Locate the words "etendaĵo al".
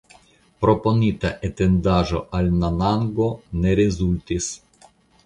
1.49-2.49